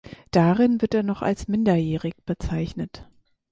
Darin 0.31 0.81
wird 0.81 0.95
er 0.95 1.03
noch 1.03 1.21
als 1.21 1.47
minderjährig 1.47 2.15
bezeichnet. 2.25 3.05